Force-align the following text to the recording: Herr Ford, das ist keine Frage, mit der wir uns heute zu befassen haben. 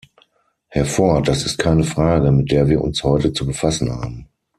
Herr 0.69 0.87
Ford, 0.87 1.27
das 1.27 1.45
ist 1.45 1.59
keine 1.59 1.83
Frage, 1.83 2.31
mit 2.31 2.49
der 2.51 2.67
wir 2.67 2.81
uns 2.81 3.03
heute 3.03 3.33
zu 3.33 3.45
befassen 3.45 3.91
haben. 3.91 4.27